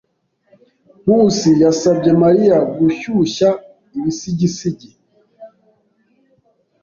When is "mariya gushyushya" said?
2.23-3.49